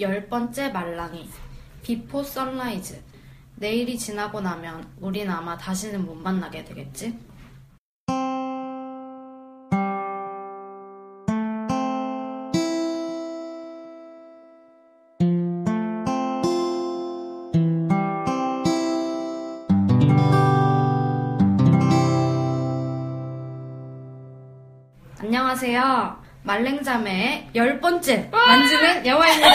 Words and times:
열 0.00 0.28
번째 0.28 0.70
말랑이. 0.70 1.28
비포 1.82 2.22
선라이즈. 2.22 3.00
내일이 3.56 3.96
지나고 3.96 4.40
나면 4.40 4.92
우린 5.00 5.30
아마 5.30 5.56
다시는 5.56 6.04
못 6.04 6.14
만나게 6.16 6.64
되겠지? 6.64 7.16
안녕하세요. 25.20 26.23
말랭자매의 26.44 27.48
열 27.54 27.80
번째 27.80 28.28
만지는 28.30 29.06
영화입니다. 29.06 29.50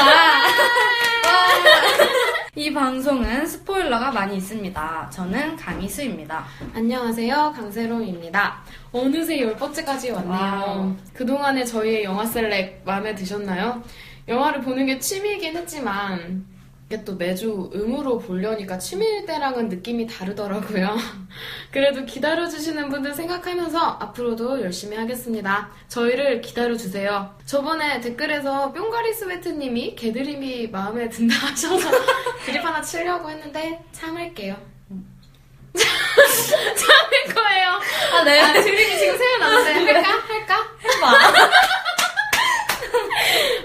이 2.56 2.74
방송은 2.74 3.46
스포일러가 3.46 4.12
많이 4.12 4.38
있습니다. 4.38 5.10
저는 5.12 5.56
강희수입니다. 5.56 6.44
안녕하세요. 6.74 7.54
강세롬입니다. 7.56 8.62
어느새 8.92 9.40
열 9.40 9.56
번째까지 9.56 10.12
왔네요. 10.12 10.32
Wow. 10.34 10.96
그동안의 11.14 11.66
저희의 11.68 12.04
영화 12.04 12.26
select 12.26 12.82
마음에 12.84 13.14
드셨나요? 13.14 13.84
영화를 14.28 14.62
보는 14.62 14.88
게 14.88 14.98
취미이긴 15.00 15.56
했지만 15.58 16.44
이게 16.92 17.04
또 17.04 17.16
매주 17.16 17.70
음으로 17.76 18.18
보려니까 18.18 18.80
취미일 18.80 19.24
때랑은 19.28 19.70
느낌이 19.70 20.08
다르더라고요. 20.08 20.98
그래도 21.70 22.04
기다려주시는 22.04 22.90
분들 22.90 23.14
생각하면서 23.14 23.78
앞으로도 24.00 24.62
열심히 24.64 24.98
하겠습니다. 24.98 25.70
저희를 25.88 26.42
기다려주세요. 26.42 27.38
저번에 27.46 28.02
댓글에서 28.02 28.74
뿅가리 28.74 29.14
스웨트님이 29.14 29.96
개드림이 29.96 30.70
마음에 30.70 31.08
든다 31.10 31.36
하셔서 31.36 31.92
드립 32.44 32.66
하나 32.66 32.82
치려고 32.82 33.30
했는데 33.30 33.80
참을게요. 33.92 34.56
참을 35.76 37.36
거예요. 37.36 37.70
아, 38.18 38.24
네. 38.24 38.40
아, 38.42 38.52
드림이 38.52 38.98
지금 38.98 39.16
생각나는데 39.16 39.92
할까? 39.92 40.10
할까? 40.28 40.56
해봐. 40.84 41.79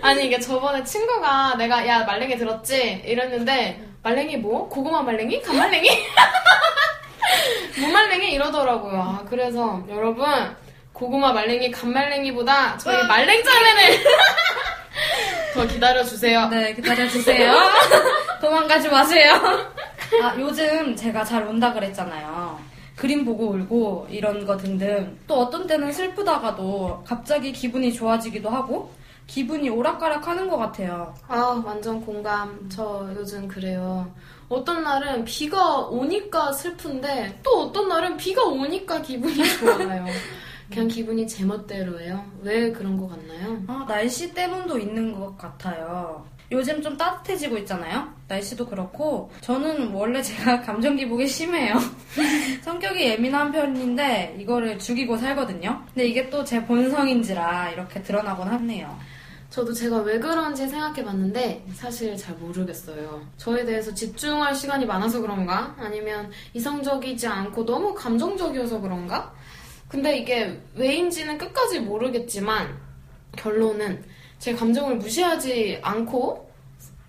아니 0.05 0.27
이게 0.27 0.39
저번에 0.39 0.85
친구가 0.85 1.55
내가 1.57 1.87
야 1.89 2.05
말랭이 2.05 2.37
들었지? 2.37 3.03
이랬는데 3.07 3.83
말랭이 4.03 4.37
뭐? 4.37 4.69
고구마 4.69 5.01
말랭이? 5.01 5.41
간말랭이? 5.41 5.89
무말랭이 7.81 8.33
이러더라고요. 8.33 9.01
아, 9.01 9.25
그래서 9.27 9.83
여러분 9.89 10.27
고구마 10.93 11.33
말랭이 11.33 11.71
간말랭이보다 11.71 12.77
저희 12.77 13.03
말랭 13.07 13.43
자매를 13.43 14.05
더 15.55 15.67
기다려주세요. 15.69 16.49
네, 16.49 16.75
기다려주세요. 16.75 17.55
도망가지 18.43 18.91
마세요. 18.91 19.33
아, 20.23 20.35
요즘 20.39 20.95
제가 20.95 21.25
잘 21.25 21.45
운다 21.45 21.73
그랬잖아요. 21.73 22.61
그림 22.95 23.25
보고 23.25 23.53
울고 23.53 24.09
이런 24.11 24.45
거 24.45 24.59
등등. 24.59 25.19
또 25.27 25.41
어떤 25.41 25.67
때는 25.67 25.91
슬프다가도 25.95 27.05
갑자기 27.07 27.53
기분이 27.53 27.91
좋아지기도 27.95 28.51
하고 28.51 28.93
기분이 29.27 29.69
오락가락 29.71 30.27
하는 30.29 30.49
것 30.49 30.57
같아요. 30.59 31.15
아 31.29 31.63
완전 31.65 32.01
공감. 32.05 32.69
저 32.69 33.09
요즘 33.17 33.49
그래요. 33.49 34.11
어떤 34.49 34.83
날은 34.85 35.25
비가 35.25 35.79
오니까 35.87 36.53
슬픈데 36.53 37.41
또 37.43 37.63
어떤 37.63 37.89
날은 37.89 38.17
비가 38.17 38.45
오니까 38.45 39.01
기분이 39.01 39.35
좋아요. 39.59 40.05
그냥 40.71 40.89
기분이 40.89 41.27
제멋대로예요. 41.27 42.25
왜 42.43 42.71
그런 42.73 42.97
것 42.97 43.09
같나요? 43.09 43.63
아, 43.67 43.85
날씨 43.89 44.33
때문도 44.33 44.79
있는 44.79 45.13
것 45.19 45.37
같아요. 45.37 46.25
요즘 46.53 46.81
좀 46.83 46.97
따뜻해지고 46.97 47.59
있잖아요? 47.59 48.09
날씨도 48.29 48.67
그렇고, 48.67 49.31
저는 49.41 49.93
원래 49.93 50.23
제가 50.23 50.61
감정 50.63 50.95
기복이 50.97 51.27
심해요. 51.27 51.75
성격이 52.63 53.01
예민한 53.03 53.51
편인데, 53.53 54.37
이거를 54.41 54.79
죽이고 54.79 55.17
살거든요? 55.17 55.83
근데 55.87 56.07
이게 56.07 56.29
또 56.31 56.45
제 56.45 56.65
본성인지라 56.65 57.71
이렇게 57.71 58.03
드러나곤 58.03 58.49
하네요. 58.49 58.95
저도 59.55 59.73
제가 59.73 59.99
왜 59.99 60.19
그런지 60.19 60.67
생각해봤는데 60.67 61.65
사실 61.75 62.17
잘 62.17 62.35
모르겠어요. 62.35 63.25
저에 63.37 63.65
대해서 63.65 63.95
집중할 63.95 64.53
시간이 64.53 64.85
많아서 64.85 65.21
그런가? 65.21 65.77
아니면 65.79 66.29
이성적이지 66.55 67.29
않고 67.29 67.65
너무 67.65 67.95
감정적이어서 67.95 68.81
그런가? 68.81 69.33
근데 69.87 70.19
이게 70.19 70.61
왜인지는 70.75 71.39
끝까지 71.39 71.79
모르겠지만 71.79 72.77
결론은 73.37 74.03
제 74.41 74.53
감정을 74.53 74.97
무시하지 74.97 75.79
않고 75.83 76.51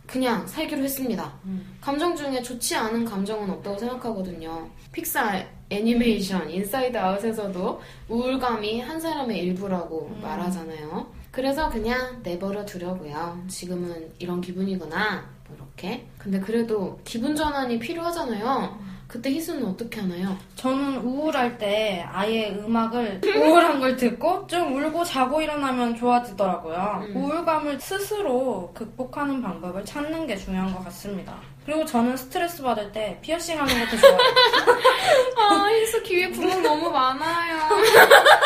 그냥 0.05 0.45
살기로 0.45 0.83
했습니다. 0.83 1.33
감정 1.81 2.15
중에 2.15 2.43
좋지 2.43 2.75
않은 2.75 3.05
감정은 3.05 3.49
없다고 3.49 3.75
생각하거든요. 3.79 4.69
픽사 4.91 5.43
애니메이션 5.71 6.47
인사이드 6.47 6.95
아웃에서도 6.95 7.81
우울감이 8.07 8.81
한 8.81 8.99
사람의 8.99 9.39
일부라고 9.39 10.15
말하잖아요. 10.21 11.14
그래서 11.35 11.69
그냥 11.69 12.21
내버려 12.23 12.63
두려고요. 12.65 13.43
지금은 13.49 14.13
이런 14.19 14.39
기분이구나. 14.39 15.25
뭐 15.49 15.57
이렇게. 15.57 16.07
근데 16.17 16.39
그래도 16.39 16.97
기분 17.03 17.35
전환이 17.35 17.77
필요하잖아요. 17.77 18.79
그때 19.05 19.29
희수는 19.29 19.65
어떻게 19.65 19.99
하나요? 19.99 20.35
저는 20.55 20.97
우울할 20.99 21.57
때 21.57 22.05
아예 22.09 22.51
음악을 22.51 23.19
우울한 23.35 23.81
걸 23.81 23.97
듣고 23.97 24.47
좀 24.47 24.75
울고 24.75 25.03
자고 25.03 25.41
일어나면 25.41 25.97
좋아지더라고요. 25.97 27.03
우울감을 27.13 27.81
스스로 27.81 28.71
극복하는 28.73 29.41
방법을 29.41 29.83
찾는 29.83 30.27
게 30.27 30.37
중요한 30.37 30.73
것 30.73 30.85
같습니다. 30.85 31.35
그리고 31.65 31.83
저는 31.83 32.15
스트레스 32.15 32.63
받을 32.63 32.91
때 32.93 33.19
피어싱 33.21 33.59
하는 33.59 33.73
것도 33.85 33.97
좋아요. 33.97 34.17
아, 35.37 35.67
희수 35.69 36.01
귀에 36.03 36.29
구멍 36.29 36.63
너무 36.63 36.89
많아요. 36.89 37.57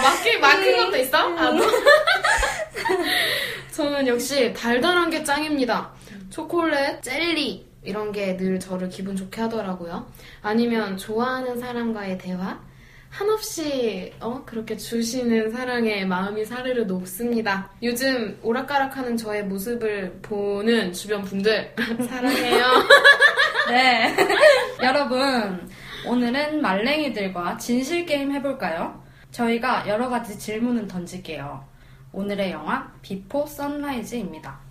아, 0.00 0.02
막힌, 0.02 0.40
막힌 0.40 0.76
것도 0.76 0.96
있어? 0.98 1.18
아, 1.18 1.50
뭐. 1.52 1.66
저는 3.72 4.06
역시 4.06 4.52
달달한 4.54 5.10
게 5.10 5.22
짱입니다. 5.22 5.90
초콜릿, 6.30 7.02
젤리, 7.02 7.66
이런 7.82 8.12
게 8.12 8.36
늘 8.36 8.60
저를 8.60 8.88
기분 8.88 9.16
좋게 9.16 9.40
하더라고요. 9.42 10.06
아니면 10.42 10.96
좋아하는 10.96 11.58
사람과의 11.58 12.18
대화? 12.18 12.60
한없이 13.08 14.12
어 14.20 14.42
그렇게 14.46 14.76
주시는 14.76 15.50
사랑에 15.50 16.04
마음이 16.04 16.44
사르르 16.44 16.82
녹습니다. 16.82 17.68
요즘 17.82 18.38
오락가락하는 18.42 19.16
저의 19.16 19.42
모습을 19.44 20.12
보는 20.22 20.92
주변 20.92 21.22
분들 21.22 21.74
사랑해요. 22.08 22.66
네. 23.68 24.14
여러분, 24.82 25.68
오늘은 26.06 26.60
말랭이들과 26.62 27.56
진실 27.56 28.06
게임 28.06 28.30
해볼까요? 28.32 28.99
저희가 29.30 29.88
여러 29.88 30.08
가지 30.08 30.38
질문을 30.38 30.88
던질게요. 30.88 31.64
오늘의 32.12 32.50
영화 32.50 32.92
비포 33.02 33.46
선라이즈입니다. 33.46 34.69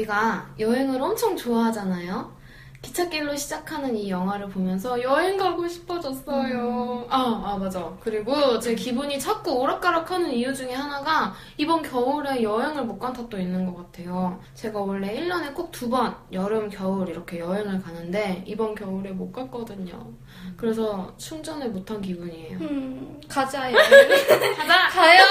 저희가 0.00 0.46
여행을 0.58 1.00
엄청 1.02 1.36
좋아하잖아요. 1.36 2.38
기찻길로 2.82 3.36
시작하는 3.36 3.94
이 3.94 4.08
영화를 4.08 4.48
보면서 4.48 5.02
여행 5.02 5.36
가고 5.36 5.68
싶어졌어요. 5.68 7.04
아, 7.10 7.42
아, 7.44 7.56
맞아. 7.58 7.92
그리고 8.00 8.58
제 8.58 8.74
기분이 8.74 9.20
자꾸 9.20 9.52
오락가락 9.52 10.10
하는 10.10 10.30
이유 10.32 10.54
중에 10.54 10.72
하나가 10.72 11.34
이번 11.58 11.82
겨울에 11.82 12.42
여행을 12.42 12.84
못 12.84 12.98
간 12.98 13.12
탓도 13.12 13.38
있는 13.38 13.66
것 13.66 13.76
같아요. 13.92 14.40
제가 14.54 14.80
원래 14.80 15.14
1년에 15.14 15.54
꼭 15.54 15.70
두 15.72 15.90
번, 15.90 16.16
여름, 16.32 16.70
겨울 16.70 17.06
이렇게 17.10 17.38
여행을 17.40 17.82
가는데 17.82 18.44
이번 18.46 18.74
겨울에 18.74 19.10
못 19.10 19.30
갔거든요. 19.30 20.10
그래서 20.56 21.12
충전을 21.18 21.68
못한 21.68 22.00
기분이에요. 22.00 22.58
음, 22.60 23.20
가자, 23.28 23.70
가자! 24.56 24.88
가요! 24.88 25.22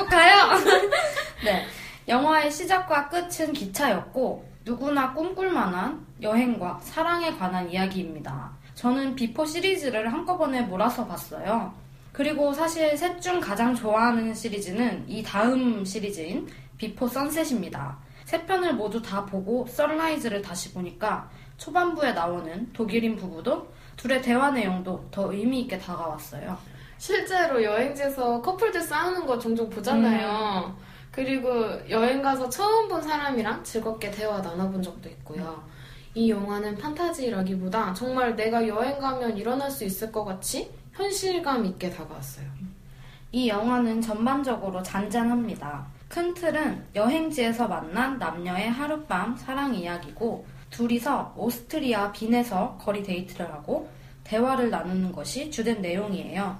꼭 0.00 0.08
가요! 0.08 0.50
네. 1.44 1.64
영화의 2.08 2.50
시작과 2.50 3.08
끝은 3.08 3.52
기차였고, 3.52 4.46
누구나 4.64 5.12
꿈꿀 5.12 5.50
만한 5.50 6.06
여행과 6.22 6.80
사랑에 6.82 7.32
관한 7.36 7.70
이야기입니다. 7.70 8.50
저는 8.74 9.14
비포 9.14 9.44
시리즈를 9.44 10.12
한꺼번에 10.12 10.62
몰아서 10.62 11.06
봤어요. 11.06 11.72
그리고 12.12 12.52
사실 12.52 12.96
셋 12.96 13.20
중 13.20 13.40
가장 13.40 13.74
좋아하는 13.74 14.34
시리즈는 14.34 15.04
이 15.08 15.22
다음 15.22 15.84
시리즈인 15.84 16.48
비포 16.78 17.08
선셋입니다. 17.08 17.98
세 18.24 18.44
편을 18.44 18.74
모두 18.74 19.02
다 19.02 19.24
보고 19.24 19.66
선라이즈를 19.66 20.42
다시 20.42 20.72
보니까 20.72 21.28
초반부에 21.58 22.12
나오는 22.12 22.72
독일인 22.72 23.16
부부도 23.16 23.72
둘의 23.96 24.22
대화 24.22 24.50
내용도 24.50 25.06
더 25.10 25.32
의미 25.32 25.60
있게 25.62 25.78
다가왔어요. 25.78 26.56
실제로 26.98 27.62
여행지에서 27.62 28.40
커플들 28.40 28.80
싸우는 28.80 29.26
거 29.26 29.38
종종 29.38 29.68
보잖아요. 29.68 30.76
그리고 31.16 31.48
여행 31.88 32.20
가서 32.20 32.50
처음 32.50 32.88
본 32.88 33.00
사람이랑 33.00 33.64
즐겁게 33.64 34.10
대화 34.10 34.42
나눠본 34.42 34.82
적도 34.82 35.08
있고요. 35.08 35.64
이 36.14 36.28
영화는 36.28 36.76
판타지라기보다 36.76 37.94
정말 37.94 38.36
내가 38.36 38.68
여행 38.68 38.98
가면 38.98 39.38
일어날 39.38 39.70
수 39.70 39.84
있을 39.84 40.12
것 40.12 40.26
같이 40.26 40.70
현실감 40.92 41.64
있게 41.64 41.88
다가왔어요. 41.88 42.46
이 43.32 43.48
영화는 43.48 44.02
전반적으로 44.02 44.82
잔잔합니다. 44.82 45.86
큰 46.06 46.34
틀은 46.34 46.84
여행지에서 46.94 47.66
만난 47.66 48.18
남녀의 48.18 48.68
하룻밤 48.68 49.38
사랑 49.38 49.74
이야기고 49.74 50.44
둘이서 50.68 51.32
오스트리아 51.34 52.12
빈에서 52.12 52.76
거리 52.78 53.02
데이트를 53.02 53.50
하고 53.50 53.88
대화를 54.24 54.68
나누는 54.68 55.12
것이 55.12 55.50
주된 55.50 55.80
내용이에요. 55.80 56.58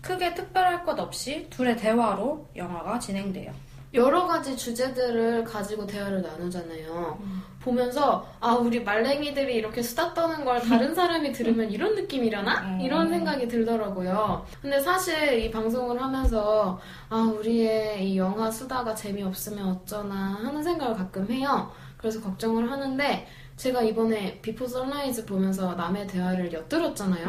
크게 0.00 0.34
특별할 0.34 0.84
것 0.84 0.96
없이 1.00 1.48
둘의 1.50 1.76
대화로 1.76 2.46
영화가 2.54 3.00
진행돼요. 3.00 3.65
여러 3.94 4.26
가지 4.26 4.56
주제들을 4.56 5.44
가지고 5.44 5.86
대화를 5.86 6.22
나누잖아요. 6.22 7.18
보면서 7.60 8.28
아 8.40 8.52
우리 8.52 8.82
말랭이들이 8.82 9.54
이렇게 9.54 9.82
수다 9.82 10.14
떠는 10.14 10.44
걸 10.44 10.60
다른 10.60 10.94
사람이 10.94 11.32
들으면 11.32 11.70
이런 11.70 11.94
느낌이려나? 11.94 12.60
음. 12.60 12.80
이런 12.80 13.08
생각이 13.08 13.48
들더라고요. 13.48 14.44
근데 14.62 14.78
사실 14.80 15.40
이 15.40 15.50
방송을 15.50 16.00
하면서 16.00 16.78
아 17.08 17.16
우리의 17.16 18.08
이 18.08 18.18
영화 18.18 18.50
수다가 18.50 18.94
재미없으면 18.94 19.68
어쩌나 19.68 20.38
하는 20.42 20.62
생각을 20.62 20.94
가끔 20.94 21.28
해요. 21.30 21.70
그래서 21.96 22.20
걱정을 22.20 22.70
하는데 22.70 23.26
제가 23.56 23.82
이번에 23.82 24.38
비포 24.42 24.66
선라이즈 24.66 25.24
보면서 25.24 25.74
남의 25.74 26.06
대화를 26.06 26.52
엿들었잖아요. 26.52 27.26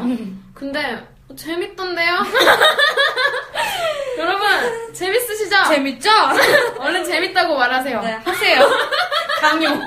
근데 0.54 0.94
어, 0.94 1.02
재밌던데요? 1.36 2.14
여러분 4.18 4.92
재밌으시죠? 4.92 5.56
재밌죠? 5.68 6.10
얼른 6.78 7.04
재밌다고 7.04 7.56
말하세요. 7.56 8.00
네, 8.00 8.12
하세요. 8.12 8.68
강요. 9.40 9.80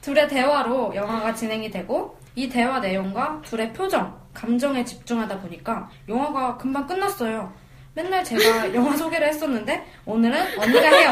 둘의 0.00 0.28
대화로 0.28 0.92
영화가 0.94 1.34
진행이 1.34 1.70
되고 1.70 2.18
이 2.34 2.48
대화 2.48 2.80
내용과 2.80 3.42
둘의 3.44 3.72
표정, 3.72 4.18
감정에 4.32 4.84
집중하다 4.84 5.40
보니까 5.40 5.88
영화가 6.08 6.56
금방 6.56 6.86
끝났어요. 6.86 7.52
맨날 7.94 8.24
제가 8.24 8.74
영화 8.74 8.96
소개를 8.96 9.28
했었는데 9.28 9.86
오늘은 10.04 10.58
언니가 10.58 10.88
해요. 10.88 11.10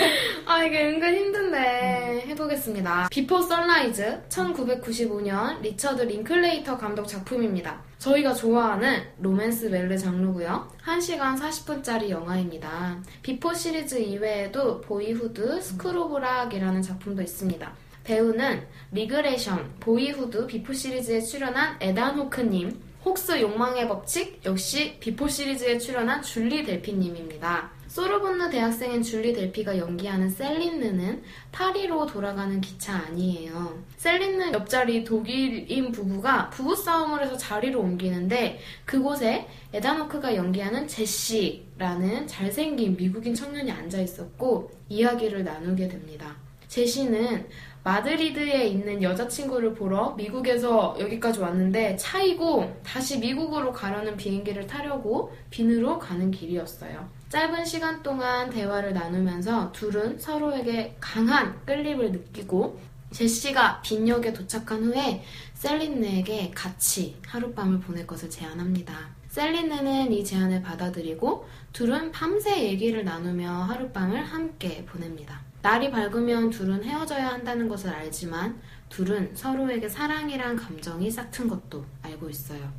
아 0.46 0.64
이게 0.64 0.84
은근 0.84 1.14
힘든데 1.14 2.24
해보겠습니다. 2.26 3.08
비포 3.10 3.40
선라이즈 3.40 4.24
1995년 4.28 5.60
리처드 5.60 6.02
링클레이터 6.02 6.76
감독 6.76 7.06
작품입니다. 7.06 7.80
저희가 7.98 8.34
좋아하는 8.34 9.04
로맨스 9.20 9.66
멜로 9.66 9.96
장르고요. 9.96 10.68
1시간 10.84 11.38
40분짜리 11.38 12.10
영화입니다. 12.10 12.98
비포 13.22 13.54
시리즈 13.54 13.94
이외에도 13.94 14.80
보이후드, 14.80 15.60
스쿨 15.62 15.98
오브 15.98 16.22
락이라는 16.22 16.82
작품도 16.82 17.22
있습니다. 17.22 17.72
배우는 18.02 18.66
리그레션, 18.92 19.76
보이후드, 19.80 20.46
비포 20.46 20.72
시리즈에 20.74 21.20
출연한 21.22 21.76
에단 21.80 22.18
호크님, 22.18 22.78
혹스 23.04 23.38
욕망의 23.38 23.86
법칙 23.86 24.40
역시 24.46 24.96
비포 24.98 25.28
시리즈에 25.28 25.76
출연한 25.76 26.22
줄리 26.22 26.64
델피님입니다. 26.64 27.70
소르본느 27.86 28.48
대학생인 28.48 29.02
줄리 29.02 29.34
델피가 29.34 29.76
연기하는 29.76 30.30
셀린느는 30.30 31.22
파리로 31.52 32.06
돌아가는 32.06 32.58
기차 32.62 32.94
안이에요. 32.94 33.78
셀린느 33.98 34.52
옆자리 34.54 35.04
독일인 35.04 35.92
부부가 35.92 36.48
부부싸움을 36.48 37.22
해서 37.22 37.36
자리를 37.36 37.76
옮기는데 37.76 38.58
그곳에 38.86 39.46
에다노크가 39.74 40.34
연기하는 40.34 40.88
제시라는 40.88 42.26
잘생긴 42.26 42.96
미국인 42.96 43.34
청년이 43.34 43.70
앉아 43.70 44.00
있었고 44.00 44.70
이야기를 44.88 45.44
나누게 45.44 45.88
됩니다. 45.88 46.34
제시는 46.68 47.46
마드리드에 47.84 48.66
있는 48.66 49.02
여자친구를 49.02 49.74
보러 49.74 50.14
미국에서 50.16 50.96
여기까지 50.98 51.40
왔는데 51.40 51.96
차이고 51.96 52.80
다시 52.82 53.18
미국으로 53.18 53.72
가려는 53.72 54.16
비행기를 54.16 54.66
타려고 54.66 55.30
빈으로 55.50 55.98
가는 55.98 56.30
길이었어요. 56.30 57.06
짧은 57.28 57.64
시간 57.66 58.02
동안 58.02 58.48
대화를 58.48 58.94
나누면서 58.94 59.70
둘은 59.72 60.18
서로에게 60.18 60.96
강한 60.98 61.60
끌림을 61.66 62.12
느끼고 62.12 62.80
제시가 63.12 63.82
빈역에 63.82 64.32
도착한 64.32 64.82
후에 64.84 65.22
셀린느에게 65.52 66.52
같이 66.54 67.16
하룻밤을 67.26 67.80
보낼 67.80 68.06
것을 68.06 68.30
제안합니다. 68.30 69.10
셀린느는 69.28 70.10
이 70.10 70.24
제안을 70.24 70.62
받아들이고 70.62 71.46
둘은 71.74 72.12
밤새 72.12 72.64
얘기를 72.64 73.04
나누며 73.04 73.50
하룻밤을 73.50 74.24
함께 74.24 74.84
보냅니다. 74.86 75.42
날이 75.64 75.90
밝으면 75.90 76.50
둘은 76.50 76.84
헤어져야 76.84 77.26
한다는 77.26 77.66
것을 77.70 77.88
알지만 77.88 78.60
둘은 78.90 79.34
서로에게 79.34 79.88
사랑이란 79.88 80.56
감정이 80.56 81.10
싹튼 81.10 81.48
것도 81.48 81.82
알고 82.02 82.28
있어요. 82.28 82.70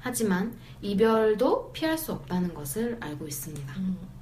하지만 0.00 0.56
이별도 0.80 1.70
피할 1.74 1.98
수 1.98 2.12
없다는 2.12 2.54
것을 2.54 2.96
알고 2.98 3.26
있습니다. 3.26 3.74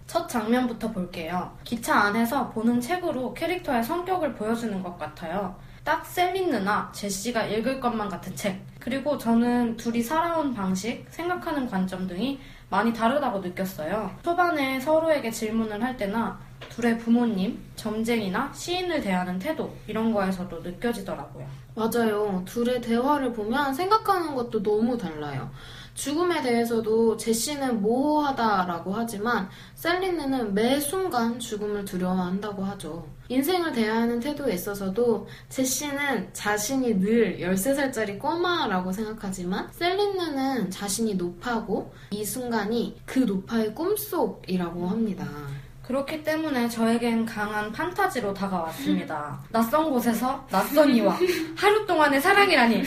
첫 0.09 0.27
장면부터 0.27 0.91
볼게요. 0.91 1.57
기차 1.63 1.95
안에서 1.95 2.51
보는 2.51 2.81
책으로 2.81 3.35
캐릭터의 3.35 3.85
성격을 3.85 4.35
보여주는 4.35 4.83
것 4.83 4.99
같아요. 4.99 5.55
딱 5.85 6.05
셀린느나 6.05 6.91
제시가 6.93 7.47
읽을 7.47 7.79
것만 7.79 8.09
같은 8.09 8.35
책. 8.35 8.61
그리고 8.81 9.17
저는 9.17 9.77
둘이 9.77 10.03
살아온 10.03 10.53
방식, 10.53 11.07
생각하는 11.09 11.69
관점 11.69 12.09
등이 12.09 12.41
많이 12.69 12.93
다르다고 12.93 13.39
느꼈어요. 13.39 14.11
초반에 14.25 14.81
서로에게 14.81 15.31
질문을 15.31 15.81
할 15.85 15.97
때나 15.97 16.48
둘의 16.71 16.99
부모님, 16.99 17.59
점쟁이나 17.77 18.53
시인을 18.53 19.01
대하는 19.01 19.39
태도 19.39 19.75
이런 19.87 20.13
거에서도 20.13 20.61
느껴지더라고요. 20.61 21.47
맞아요. 21.75 22.43
둘의 22.45 22.81
대화를 22.81 23.33
보면 23.33 23.75
생각하는 23.75 24.35
것도 24.35 24.63
너무 24.63 24.97
달라요. 24.99 25.51
죽음에 25.95 26.41
대해서도 26.43 27.17
제시는 27.17 27.83
모호하다라고 27.83 28.93
하지만 28.93 29.49
셀린느는 29.75 30.55
매 30.55 30.79
순간 30.79 31.41
죽음을 31.41 31.85
두려워한다고 31.85 32.63
하죠. 32.65 33.05
인생을 33.29 33.73
대하는 33.73 34.21
태도에 34.21 34.55
있어서도 34.55 35.27
제시는 35.49 36.33
자신이 36.33 37.01
늘 37.01 37.41
13살짜리 37.41 38.21
꼬마라고 38.21 38.93
생각하지만 38.93 39.69
셀린느는 39.73 40.71
자신이 40.71 41.17
노파고 41.17 41.93
이 42.13 42.25
순간이 42.25 42.97
그 43.05 43.19
노파의 43.19 43.75
꿈속이라고 43.75 44.87
합니다. 44.87 45.27
그렇기 45.89 46.23
때문에 46.23 46.69
저에겐 46.69 47.25
강한 47.25 47.73
판타지로 47.73 48.35
다가왔습니다. 48.35 49.41
낯선 49.49 49.91
곳에서 49.91 50.47
낯선 50.51 50.95
이와 50.95 51.17
하루 51.57 51.87
동안의 51.87 52.21
사랑이라니. 52.21 52.83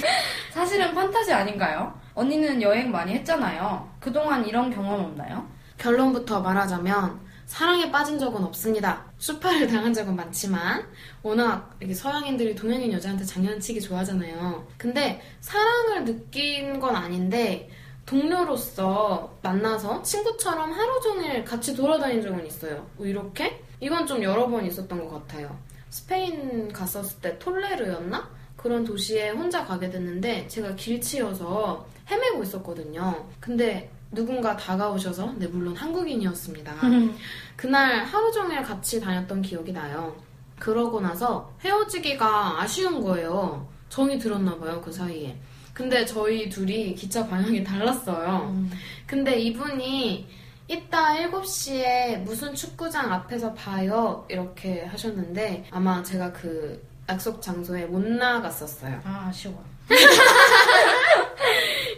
사실은 0.54 0.94
판타지 0.94 1.34
아닌가요? 1.34 2.00
언니는 2.14 2.62
여행 2.62 2.92
많이 2.92 3.14
했잖아요. 3.14 3.90
그동안 4.00 4.46
이런 4.46 4.70
경험 4.70 5.04
없나요? 5.04 5.50
결론부터 5.80 6.42
말하자면 6.42 7.20
사랑에 7.48 7.92
빠진 7.92 8.20
적은 8.20 8.44
없습니다. 8.44 9.04
수파를 9.18 9.66
당한 9.66 9.92
적은 9.92 10.16
많지만 10.16 10.86
워낙 11.24 11.76
서양인들이 11.92 12.54
동양인 12.54 12.94
여자한테 12.94 13.26
장난치기 13.26 13.82
좋아하잖아요. 13.82 14.68
근데 14.78 15.20
사랑을 15.40 16.06
느낀 16.06 16.80
건 16.80 16.96
아닌데 16.96 17.68
동료로서 18.12 19.34
만나서 19.42 20.02
친구처럼 20.02 20.74
하루 20.74 21.00
종일 21.00 21.46
같이 21.46 21.74
돌아다닌 21.74 22.22
적은 22.22 22.46
있어요. 22.46 22.86
뭐 22.98 23.06
이렇게? 23.06 23.64
이건 23.80 24.06
좀 24.06 24.22
여러 24.22 24.50
번 24.50 24.66
있었던 24.66 25.08
것 25.08 25.10
같아요. 25.10 25.58
스페인 25.90 26.72
갔었을 26.74 27.22
때 27.22 27.40
톨레르였나? 27.40 28.30
그런 28.58 28.84
도시에 28.84 29.30
혼자 29.30 29.66
가게 29.66 29.90
됐는데 29.90 30.46
제가 30.50 30.76
길치여서 30.76 31.86
헤매고 32.10 32.44
있었거든요. 32.44 33.28
근데 33.40 33.90
누군가 34.12 34.58
다가오셔서 34.58 35.36
네 35.38 35.48
물론 35.48 35.74
한국인이었습니다. 35.74 36.76
그날 37.56 38.04
하루 38.04 38.30
종일 38.34 38.62
같이 38.62 39.00
다녔던 39.00 39.42
기억이 39.42 39.72
나요. 39.72 40.14
그러고 40.60 41.00
나서 41.00 41.50
헤어지기가 41.64 42.62
아쉬운 42.62 43.02
거예요. 43.02 43.66
정이 43.88 44.20
들었나 44.20 44.58
봐요 44.58 44.82
그 44.84 44.92
사이에. 44.92 45.38
근데 45.74 46.06
저희 46.06 46.50
둘이 46.50 46.94
기차 46.96 47.26
방향이 47.28 47.64
달랐어요. 47.64 48.54
근데 49.08 49.40
이분이 49.40 50.28
이따 50.68 51.14
7시에 51.16 52.18
무슨 52.20 52.54
축구장 52.54 53.12
앞에서 53.12 53.54
봐요 53.54 54.26
이렇게 54.30 54.84
하셨는데 54.86 55.66
아마 55.72 56.02
제가 56.04 56.32
그 56.32 56.82
약속 57.10 57.42
장소에 57.42 57.86
못 57.86 58.00
나갔었어요. 58.06 59.02
아, 59.04 59.26
아쉬워. 59.30 59.62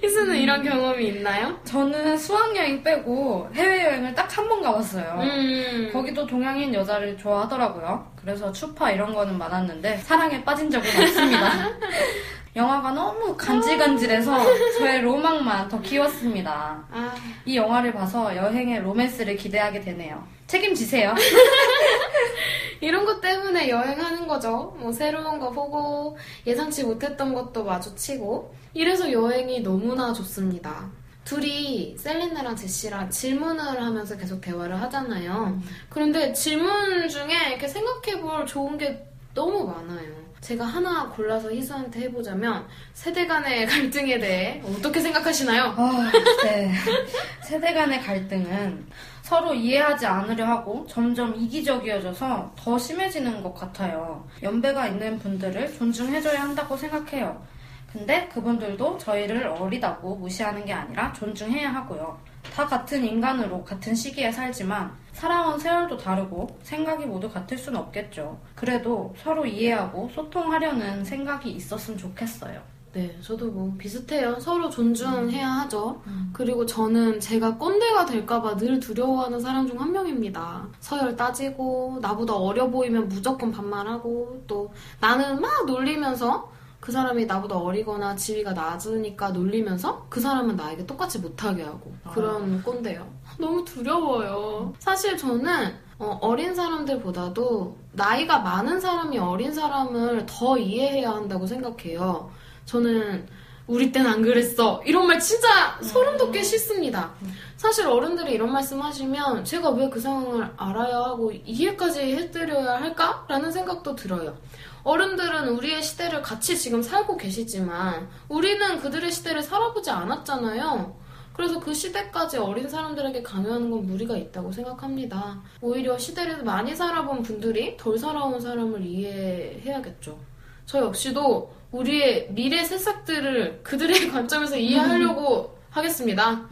그래서 0.01 0.22
씨는 0.22 0.36
이런 0.38 0.63
경험이 0.63 1.08
있나요? 1.10 1.58
저는 1.65 2.18
수학여행 2.18 2.84
빼고 2.84 3.50
해외여행을 3.53 4.13
딱 4.15 4.27
한 4.38 4.48
번 4.50 4.62
가봤어요. 4.62 5.20
음. 5.22 5.89
거기도 5.94 6.25
동양인 6.25 6.74
여자를 6.74 7.15
좋아하더라고요. 7.18 8.12
그래서 8.15 8.51
추파 8.51 8.89
이런 8.92 9.13
거는 9.13 9.38
많았는데 9.38 9.98
사랑에 9.98 10.44
빠진 10.44 10.70
적은 10.72 10.88
없습니다. 10.89 11.70
영화가 12.55 12.91
너무 12.91 13.36
간질간질해서 13.36 14.38
저의 14.77 15.01
로망만 15.01 15.67
더 15.69 15.81
키웠습니다. 15.81 16.86
아, 16.91 17.15
이 17.45 17.55
영화를 17.57 17.93
봐서 17.93 18.36
여행의 18.36 18.81
로맨스를 18.81 19.36
기대하게 19.36 19.81
되네요. 19.81 20.24
책임지세요. 20.48 21.15
이런 22.79 23.05
것 23.05 23.22
때문에 23.22 23.69
여행하는 23.69 24.27
거죠. 24.27 24.75
뭐 24.77 24.91
새로운 24.91 25.39
거 25.39 25.50
보고 25.51 26.17
예상치 26.45 26.83
못했던 26.83 27.33
것도 27.33 27.63
마주치고 27.63 28.53
이래서 28.74 29.12
여행이 29.12 29.62
너무나 29.62 30.13
좋습니다. 30.13 30.91
둘이 31.24 31.95
셀린느랑 31.98 32.55
제시랑 32.55 33.10
질문을 33.10 33.81
하면서 33.81 34.17
계속 34.17 34.41
대화를 34.41 34.79
하잖아요. 34.81 35.60
그런데 35.89 36.33
질문 36.33 37.07
중에 37.07 37.50
이렇게 37.50 37.67
생각해 37.67 38.19
볼 38.22 38.45
좋은 38.45 38.77
게 38.77 39.07
너무 39.33 39.65
많아요. 39.65 40.23
제가 40.43 40.65
하나 40.65 41.07
골라서 41.07 41.50
희수한테 41.50 42.01
해보자면 42.01 42.67
세대 42.93 43.25
간의 43.25 43.65
갈등에 43.65 44.19
대해 44.19 44.62
어떻게 44.65 45.00
생각하시나요? 45.00 45.73
아, 45.77 46.12
네. 46.43 46.71
세대 47.41 47.73
간의 47.73 48.01
갈등은 48.01 48.85
서로 49.21 49.53
이해하지 49.53 50.05
않으려 50.05 50.45
하고 50.45 50.85
점점 50.88 51.33
이기적이어져서 51.33 52.55
더 52.57 52.77
심해지는 52.77 53.41
것 53.41 53.53
같아요. 53.53 54.27
연배가 54.43 54.88
있는 54.88 55.17
분들을 55.17 55.73
존중해줘야 55.77 56.41
한다고 56.41 56.75
생각해요. 56.75 57.41
근데 57.89 58.27
그분들도 58.27 58.97
저희를 58.97 59.47
어리다고 59.47 60.15
무시하는 60.15 60.65
게 60.65 60.73
아니라 60.73 61.13
존중해야 61.13 61.73
하고요. 61.73 62.19
다 62.51 62.65
같은 62.67 63.03
인간으로 63.03 63.63
같은 63.63 63.95
시기에 63.95 64.31
살지만 64.31 64.91
살아온 65.13 65.59
세월도 65.59 65.97
다르고 65.97 66.47
생각이 66.63 67.05
모두 67.05 67.29
같을 67.29 67.57
순 67.57 67.75
없겠죠. 67.75 68.39
그래도 68.55 69.13
서로 69.17 69.45
이해하고 69.45 70.09
소통하려는 70.13 71.05
생각이 71.05 71.50
있었으면 71.51 71.97
좋겠어요. 71.97 72.73
네, 72.93 73.17
저도 73.21 73.50
뭐 73.50 73.73
비슷해요. 73.75 74.39
서로 74.39 74.69
존중해야 74.69 75.50
하죠. 75.50 76.00
그리고 76.31 76.63
저는 76.63 77.19
제가 77.19 77.57
꼰대가 77.57 78.05
될까봐 78.05 78.57
늘 78.57 78.79
두려워하는 78.79 79.39
사람 79.39 79.67
중 79.67 79.79
한 79.81 79.91
명입니다. 79.91 80.67
서열 80.79 81.15
따지고, 81.15 81.97
나보다 82.03 82.35
어려 82.35 82.69
보이면 82.69 83.07
무조건 83.07 83.51
반말하고, 83.51 84.43
또 84.45 84.71
나는 85.00 85.41
막 85.41 85.65
놀리면서 85.65 86.51
그 86.83 86.91
사람이 86.91 87.27
나보다 87.27 87.55
어리거나 87.55 88.13
지위가 88.13 88.51
낮으니까 88.51 89.29
놀리면서 89.29 90.05
그 90.09 90.19
사람은 90.19 90.57
나에게 90.57 90.85
똑같이 90.85 91.17
못하게 91.17 91.63
하고 91.63 91.93
그런 92.13 92.61
꼰대요. 92.61 93.09
너무 93.39 93.63
두려워요. 93.63 94.73
사실 94.79 95.15
저는 95.15 95.73
어, 95.97 96.17
어린 96.19 96.53
사람들보다도 96.53 97.77
나이가 97.93 98.39
많은 98.39 98.81
사람이 98.81 99.17
어린 99.17 99.53
사람을 99.53 100.25
더 100.25 100.57
이해해야 100.57 101.11
한다고 101.11 101.47
생각해요. 101.47 102.29
저는 102.65 103.27
우리 103.67 103.91
땐 103.91 104.05
안 104.05 104.22
그랬어. 104.22 104.82
이런 104.86 105.08
말 105.08 105.20
진짜 105.20 105.79
소름 105.82 106.17
돋게 106.17 106.43
싫습니다. 106.43 107.12
사실 107.55 107.88
어른들이 107.88 108.34
이런 108.34 108.51
말씀 108.51 108.82
하시면 108.82 109.46
제가 109.46 109.70
왜 109.70 109.89
그 109.89 110.00
상황을 110.00 110.51
알아야 110.58 110.98
하고 110.98 111.32
이해까지 111.32 112.00
해드려야 112.01 112.82
할까라는 112.82 113.51
생각도 113.51 113.96
들어요. 113.96 114.38
어른들은 114.84 115.48
우리의 115.50 115.82
시대를 115.82 116.22
같이 116.22 116.58
지금 116.58 116.82
살고 116.82 117.15
계시지만 117.15 118.10
우리는 118.27 118.79
그들의 118.79 119.12
시대를 119.12 119.41
살아보지 119.41 119.89
않았잖아요. 119.91 121.01
그래서 121.34 121.60
그 121.60 121.74
시대까지 121.74 122.38
어린 122.38 122.67
사람들에게 122.70 123.24
강요하는 123.24 123.72
건 123.72 123.86
무리가 123.88 124.17
있다고 124.17 124.51
생각합니다. 124.51 125.41
오히려 125.62 125.98
시대를 125.98 126.43
많이 126.43 126.75
살아본 126.75 127.24
분들이 127.24 127.77
덜 127.77 127.98
살아온 127.98 128.39
사람을 128.41 128.86
이해해야겠죠. 128.86 130.20
저 130.65 130.79
역시도 130.79 131.53
우리의 131.72 132.27
미래 132.32 132.63
새싹들을 132.63 133.62
그들의 133.63 134.10
관점에서 134.12 134.58
이해하려고 134.58 135.58
하겠습니다. 135.70 136.48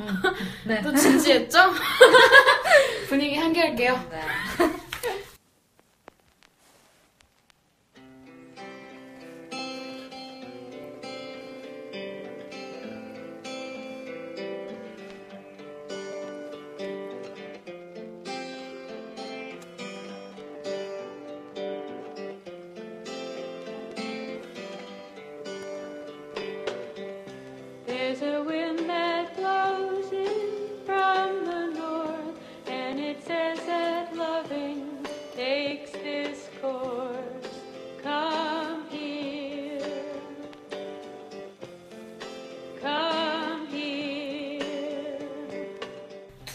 네. 0.65 0.81
또 0.81 0.93
진지했죠? 0.95 1.59
분위기 3.07 3.35
한결할게요. 3.35 3.93
네. 4.09 4.70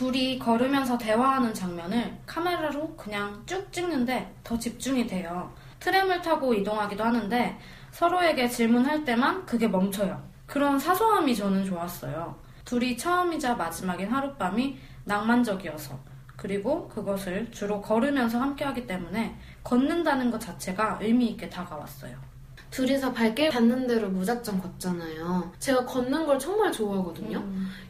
둘이 0.07 0.39
걸으면서 0.39 0.97
대화하는 0.97 1.53
장면을 1.53 2.17
카메라로 2.27 2.95
그냥 2.95 3.43
쭉 3.45 3.73
찍는데 3.73 4.37
더 4.45 4.57
집중이 4.57 5.05
돼요. 5.05 5.53
트램을 5.81 6.23
타고 6.23 6.55
이동하기도 6.55 7.03
하는데 7.03 7.59
서로에게 7.91 8.49
질문할 8.49 9.05
때만 9.05 9.45
그게 9.45 9.67
멈춰요. 9.67 10.23
그런 10.47 10.79
사소함이 10.79 11.35
저는 11.35 11.65
좋았어요. 11.65 12.39
둘이 12.65 12.97
처음이자 12.97 13.57
마지막인 13.57 14.09
하룻밤이 14.09 14.79
낭만적이어서 15.07 15.99
그리고 16.37 16.87
그것을 16.87 17.51
주로 17.51 17.81
걸으면서 17.81 18.39
함께 18.39 18.65
하기 18.65 18.87
때문에 18.87 19.37
걷는다는 19.65 20.31
것 20.31 20.41
자체가 20.41 21.01
의미 21.03 21.31
있게 21.31 21.51
다가왔어요. 21.51 22.17
둘이서 22.77 23.11
발길 23.15 23.49
닿는 23.49 23.87
대로 23.87 24.07
무작정 24.11 24.61
걷잖아요. 24.61 25.51
제가 25.59 25.87
걷는 25.87 26.27
걸 26.27 26.39
정말 26.39 26.71
좋아하거든요. 26.71 27.43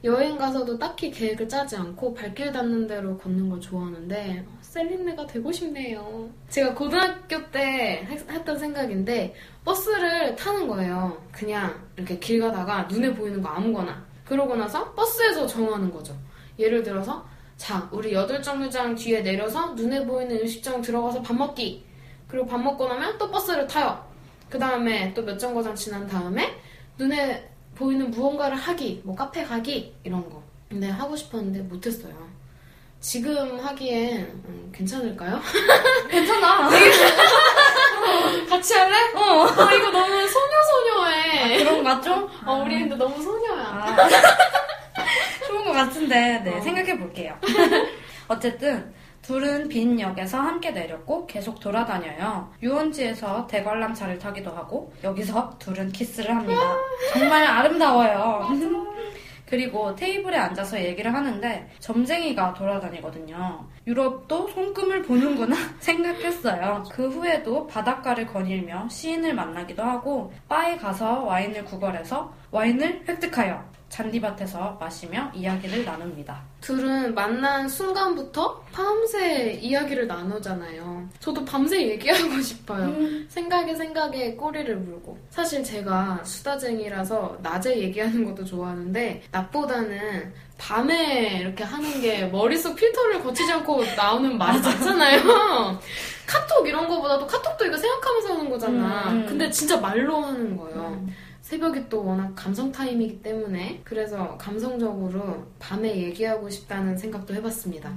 여행 0.04 0.38
가서도 0.38 0.78
딱히 0.78 1.10
계획을 1.10 1.48
짜지 1.48 1.74
않고 1.74 2.14
발길 2.14 2.52
닿는 2.52 2.86
대로 2.86 3.18
걷는 3.18 3.48
걸 3.50 3.60
좋아하는데 3.60 4.46
셀린네가 4.60 5.26
되고 5.26 5.50
싶네요. 5.50 6.30
제가 6.48 6.72
고등학교 6.72 7.50
때 7.50 8.06
했- 8.08 8.30
했던 8.30 8.56
생각인데 8.56 9.34
버스를 9.64 10.36
타는 10.36 10.68
거예요. 10.68 11.20
그냥 11.32 11.74
이렇게 11.96 12.16
길 12.20 12.38
가다가 12.40 12.82
눈에 12.84 13.12
보이는 13.12 13.42
거 13.42 13.48
아무거나. 13.48 14.06
그러고 14.24 14.54
나서 14.54 14.92
버스에서 14.94 15.48
정하는 15.48 15.90
거죠. 15.90 16.16
예를 16.60 16.84
들어서 16.84 17.26
자 17.56 17.88
우리 17.90 18.12
여덟 18.12 18.40
정류장 18.40 18.94
뒤에 18.94 19.22
내려서 19.22 19.72
눈에 19.72 20.06
보이는 20.06 20.38
음식점 20.42 20.80
들어가서 20.80 21.22
밥 21.22 21.34
먹기. 21.34 21.84
그리고 22.28 22.46
밥 22.46 22.58
먹고 22.58 22.86
나면 22.86 23.18
또 23.18 23.28
버스를 23.28 23.66
타요. 23.66 24.05
그 24.48 24.58
다음에 24.58 25.12
또 25.14 25.22
몇 25.22 25.38
정거장 25.38 25.74
지난 25.74 26.06
다음에 26.06 26.56
눈에 26.98 27.48
보이는 27.74 28.10
무언가를 28.10 28.56
하기, 28.56 29.02
뭐 29.04 29.14
카페 29.14 29.44
가기 29.44 29.94
이런 30.04 30.28
거. 30.30 30.42
근데 30.68 30.88
하고 30.88 31.14
싶었는데 31.14 31.60
못했어요. 31.62 32.14
지금 33.00 33.58
하기엔 33.60 34.20
음, 34.46 34.72
괜찮을까요? 34.74 35.40
괜찮아. 36.10 36.68
같이 38.48 38.74
할래? 38.74 38.94
어. 39.14 39.46
이거 39.74 39.90
너무 39.90 40.26
소녀소녀해. 40.28 41.58
그런가 41.58 42.00
좀? 42.00 42.28
어, 42.46 42.62
우리 42.64 42.78
근데 42.80 42.96
너무 42.96 43.22
소녀야. 43.22 43.60
아, 43.62 43.96
좋은 45.46 45.64
것 45.64 45.72
같은데, 45.72 46.40
네, 46.44 46.56
어. 46.56 46.60
생각해 46.60 46.98
볼게요. 46.98 47.38
어쨌든, 48.28 48.92
둘은 49.26 49.68
빈 49.68 49.98
역에서 49.98 50.38
함께 50.38 50.70
내렸고 50.70 51.26
계속 51.26 51.58
돌아다녀요. 51.58 52.48
유원지에서 52.62 53.48
대관람 53.48 53.92
차를 53.92 54.20
타기도 54.20 54.52
하고, 54.52 54.92
여기서 55.02 55.56
둘은 55.58 55.90
키스를 55.90 56.30
합니다. 56.30 56.60
정말 57.12 57.44
아름다워요. 57.44 58.48
그리고 59.44 59.94
테이블에 59.96 60.36
앉아서 60.36 60.80
얘기를 60.80 61.12
하는데 61.12 61.68
점쟁이가 61.80 62.54
돌아다니거든요. 62.54 63.66
유럽도 63.88 64.46
손금을 64.48 65.02
보는구나 65.02 65.56
생각했어요. 65.80 66.84
그 66.92 67.08
후에도 67.08 67.66
바닷가를 67.66 68.26
거닐며 68.28 68.88
시인을 68.88 69.34
만나기도 69.34 69.82
하고 69.82 70.32
바에 70.48 70.76
가서 70.76 71.24
와인을 71.24 71.64
구걸해서 71.64 72.32
와인을 72.52 73.04
획득하여 73.08 73.75
잔디밭에서 73.88 74.76
마시며 74.80 75.30
이야기를 75.34 75.84
나눕니다. 75.84 76.42
둘은 76.60 77.14
만난 77.14 77.68
순간부터 77.68 78.62
밤새 78.72 79.52
이야기를 79.52 80.06
나누잖아요. 80.06 81.08
저도 81.20 81.44
밤새 81.44 81.88
얘기하고 81.88 82.40
싶어요. 82.40 82.92
생각에 83.28 83.74
생각에 83.74 84.34
꼬리를 84.34 84.76
물고. 84.76 85.16
사실 85.30 85.62
제가 85.62 86.20
수다쟁이라서 86.24 87.38
낮에 87.42 87.78
얘기하는 87.78 88.24
것도 88.24 88.44
좋아하는데 88.44 89.22
낮보다는 89.30 90.32
밤에 90.58 91.38
이렇게 91.40 91.62
하는 91.64 92.00
게 92.00 92.26
머릿속 92.26 92.74
필터를 92.74 93.22
거치지 93.22 93.52
않고 93.52 93.84
나오는 93.96 94.36
말이 94.36 94.60
많잖아요. 94.60 95.78
카톡 96.26 96.66
이런 96.66 96.88
거보다도 96.88 97.26
카톡도 97.26 97.66
이거 97.66 97.76
생각하면서 97.76 98.32
하는 98.34 98.50
거잖아. 98.50 99.10
음, 99.10 99.16
음. 99.18 99.26
근데 99.26 99.48
진짜 99.50 99.76
말로 99.78 100.20
하는 100.22 100.56
거예요. 100.56 101.06
새벽이 101.46 101.88
또 101.88 102.04
워낙 102.04 102.34
감성 102.34 102.72
타임이기 102.72 103.22
때문에 103.22 103.80
그래서 103.84 104.36
감성적으로 104.36 105.46
밤에 105.60 105.96
얘기하고 105.96 106.50
싶다는 106.50 106.98
생각도 106.98 107.34
해봤습니다. 107.34 107.92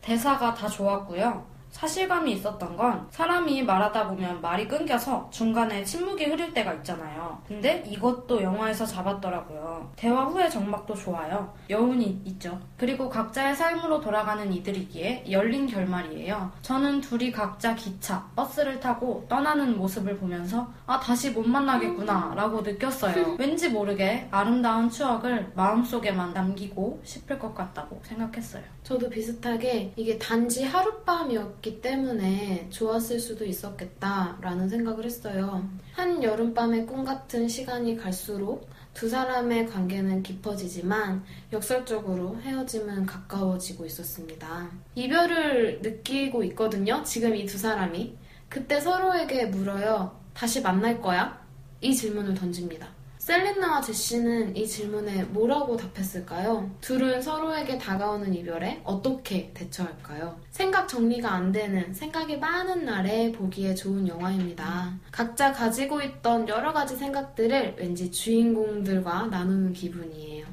대사가 0.00 0.54
다 0.54 0.68
좋았고요. 0.68 1.44
사실감이 1.70 2.32
있었던 2.32 2.76
건 2.76 3.06
사람이 3.10 3.62
말하다 3.62 4.08
보면 4.08 4.40
말이 4.40 4.66
끊겨서 4.66 5.28
중간에 5.30 5.84
침묵이 5.84 6.24
흐릴 6.24 6.52
때가 6.54 6.72
있잖아요. 6.74 7.40
근데 7.46 7.84
이것도 7.86 8.42
영화에서 8.42 8.86
잡았더라고요. 8.86 9.92
대화 9.96 10.24
후의 10.24 10.50
정막도 10.50 10.94
좋아요. 10.94 11.52
여운이 11.70 12.22
있죠. 12.24 12.58
그리고 12.76 13.08
각자의 13.08 13.54
삶으로 13.54 14.00
돌아가는 14.00 14.52
이들이기에 14.52 15.26
열린 15.30 15.66
결말이에요. 15.66 16.50
저는 16.62 17.00
둘이 17.00 17.30
각자 17.30 17.74
기차, 17.74 18.26
버스를 18.34 18.80
타고 18.80 19.24
떠나는 19.28 19.76
모습을 19.76 20.16
보면서 20.18 20.72
아 20.86 20.98
다시 20.98 21.30
못 21.30 21.46
만나겠구나 21.46 22.32
라고 22.34 22.62
느꼈어요. 22.62 23.36
왠지 23.38 23.68
모르게 23.68 24.28
아름다운 24.30 24.88
추억을 24.90 25.52
마음속에만 25.54 26.32
남기고 26.32 27.02
싶을 27.04 27.38
것 27.38 27.54
같다고 27.54 28.00
생각했어요. 28.04 28.62
저도 28.82 29.10
비슷하게 29.10 29.92
이게 29.96 30.18
단지 30.18 30.64
하룻밤이었 30.64 31.57
기 31.60 31.80
때문에 31.80 32.68
좋았을 32.70 33.18
수도 33.20 33.44
있었겠다라는 33.44 34.68
생각을 34.68 35.04
했어요. 35.04 35.68
한 35.92 36.22
여름밤의 36.22 36.86
꿈 36.86 37.04
같은 37.04 37.48
시간이 37.48 37.96
갈수록 37.96 38.68
두 38.94 39.08
사람의 39.08 39.66
관계는 39.68 40.22
깊어지지만 40.22 41.24
역설적으로 41.52 42.40
헤어짐은 42.40 43.06
가까워지고 43.06 43.86
있었습니다. 43.86 44.70
이별을 44.94 45.80
느끼고 45.82 46.42
있거든요. 46.44 47.02
지금 47.04 47.34
이 47.36 47.46
두 47.46 47.58
사람이. 47.58 48.16
그때 48.48 48.80
서로에게 48.80 49.46
물어요. 49.46 50.18
다시 50.34 50.60
만날 50.62 51.00
거야? 51.00 51.38
이 51.80 51.94
질문을 51.94 52.34
던집니다. 52.34 52.97
셀린나와 53.28 53.82
제시는 53.82 54.56
이 54.56 54.66
질문에 54.66 55.24
뭐라고 55.24 55.76
답했을까요? 55.76 56.70
둘은 56.80 57.20
서로에게 57.20 57.76
다가오는 57.76 58.32
이별에 58.32 58.80
어떻게 58.84 59.52
대처할까요? 59.52 60.40
생각 60.50 60.88
정리가 60.88 61.30
안 61.30 61.52
되는 61.52 61.92
생각이 61.92 62.38
많은 62.38 62.86
날에 62.86 63.30
보기에 63.32 63.74
좋은 63.74 64.08
영화입니다. 64.08 64.94
각자 65.12 65.52
가지고 65.52 66.00
있던 66.00 66.48
여러 66.48 66.72
가지 66.72 66.96
생각들을 66.96 67.76
왠지 67.78 68.10
주인공들과 68.10 69.26
나누는 69.26 69.74
기분이에요. 69.74 70.46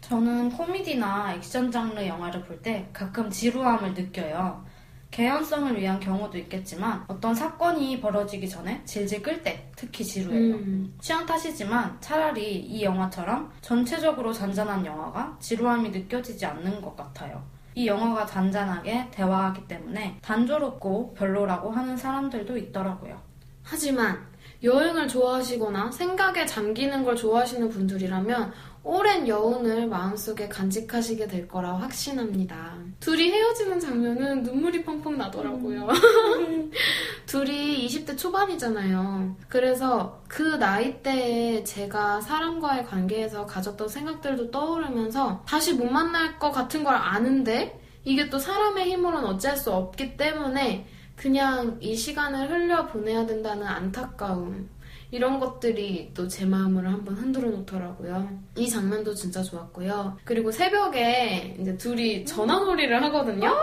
저는 0.00 0.48
코미디나 0.52 1.34
액션 1.34 1.70
장르 1.70 2.00
영화를 2.06 2.42
볼 2.44 2.62
때 2.62 2.88
가끔 2.94 3.28
지루함을 3.28 3.92
느껴요. 3.92 4.64
개연성을 5.10 5.80
위한 5.80 5.98
경우도 5.98 6.38
있겠지만 6.38 7.04
어떤 7.08 7.34
사건이 7.34 8.00
벌어지기 8.00 8.48
전에 8.48 8.82
질질 8.84 9.22
끌 9.22 9.42
때 9.42 9.70
특히 9.74 10.04
지루해요. 10.04 10.56
음, 10.56 10.94
취향 11.00 11.24
탓이지만 11.24 11.96
차라리 12.00 12.56
이 12.56 12.82
영화처럼 12.82 13.50
전체적으로 13.60 14.32
잔잔한 14.32 14.84
영화가 14.84 15.36
지루함이 15.40 15.90
느껴지지 15.90 16.44
않는 16.46 16.80
것 16.82 16.94
같아요. 16.96 17.42
이 17.74 17.86
영화가 17.86 18.26
잔잔하게 18.26 19.08
대화하기 19.10 19.68
때문에 19.68 20.18
단조롭고 20.20 21.14
별로라고 21.14 21.70
하는 21.70 21.96
사람들도 21.96 22.56
있더라고요. 22.56 23.20
하지만 23.62 24.26
여행을 24.62 25.06
좋아하시거나 25.06 25.92
생각에 25.92 26.44
잠기는 26.44 27.04
걸 27.04 27.14
좋아하시는 27.14 27.68
분들이라면 27.68 28.52
오랜 28.82 29.26
여운을 29.28 29.86
마음속에 29.88 30.48
간직하시게 30.48 31.26
될 31.26 31.48
거라 31.48 31.74
확신합니다. 31.74 32.76
둘이 33.00 33.30
헤어지는 33.30 33.80
장면은 33.80 34.42
눈물이 34.42 34.84
펑펑 34.84 35.18
나더라고요. 35.18 35.88
둘이 37.26 37.86
20대 37.86 38.16
초반이잖아요. 38.16 39.36
그래서 39.48 40.22
그 40.28 40.42
나이대에 40.42 41.64
제가 41.64 42.20
사람과의 42.20 42.86
관계에서 42.86 43.46
가졌던 43.46 43.88
생각들도 43.88 44.50
떠오르면서 44.50 45.42
다시 45.46 45.74
못 45.74 45.90
만날 45.90 46.38
것 46.38 46.50
같은 46.50 46.84
걸 46.84 46.94
아는데 46.94 47.78
이게 48.04 48.30
또 48.30 48.38
사람의 48.38 48.90
힘으로는 48.90 49.28
어찌할 49.28 49.56
수 49.56 49.72
없기 49.72 50.16
때문에 50.16 50.86
그냥 51.16 51.76
이 51.80 51.94
시간을 51.94 52.48
흘려 52.50 52.86
보내야 52.86 53.26
된다는 53.26 53.66
안타까움. 53.66 54.70
이런 55.10 55.40
것들이 55.40 56.12
또 56.14 56.28
제 56.28 56.44
마음을 56.44 56.86
한번 56.86 57.14
흔들어 57.14 57.48
놓더라고요. 57.48 58.28
이 58.56 58.68
장면도 58.68 59.14
진짜 59.14 59.42
좋았고요. 59.42 60.18
그리고 60.24 60.50
새벽에 60.52 61.56
이제 61.58 61.74
둘이 61.78 62.26
전화놀이를 62.26 63.02
하거든요. 63.04 63.54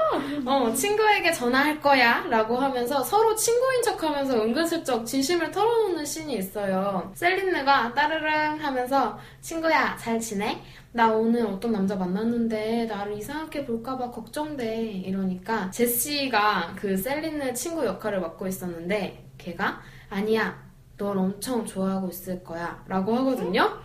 어, 0.45 0.73
친구에게 0.73 1.31
전화할 1.31 1.79
거야 1.79 2.25
라고 2.29 2.57
하면서 2.57 3.03
서로 3.03 3.35
친구인 3.35 3.83
척 3.83 4.01
하면서 4.03 4.41
은근슬쩍 4.43 5.05
진심을 5.05 5.51
털어놓는 5.51 6.03
씬이 6.03 6.35
있어요. 6.37 7.11
셀린느가 7.13 7.93
따르릉 7.93 8.63
하면서 8.63 9.19
친구야, 9.41 9.95
잘 9.97 10.19
지내? 10.19 10.59
나 10.91 11.11
오늘 11.11 11.45
어떤 11.45 11.73
남자 11.73 11.95
만났는데 11.95 12.85
나를 12.85 13.17
이상하게 13.17 13.65
볼까봐 13.65 14.09
걱정돼. 14.11 14.81
이러니까 15.05 15.69
제시가 15.69 16.73
그 16.77 16.97
셀린느 16.97 17.53
친구 17.53 17.85
역할을 17.85 18.19
맡고 18.21 18.47
있었는데 18.47 19.27
걔가 19.37 19.81
아니야. 20.09 20.64
널 20.97 21.17
엄청 21.17 21.65
좋아하고 21.65 22.07
있을 22.09 22.41
거야. 22.43 22.81
라고 22.87 23.15
하거든요? 23.17 23.79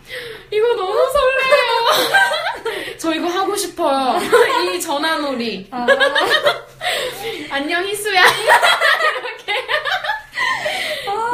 이거 0.51 0.75
너무 0.77 0.94
설레요. 0.94 2.94
저 2.99 3.12
이거 3.14 3.27
하고 3.27 3.57
싶어요. 3.57 4.18
이 4.73 4.81
전화놀이. 4.81 5.66
아, 5.73 5.87
안녕, 7.51 7.85
희수야. 7.85 8.20
이렇게. 8.23 9.61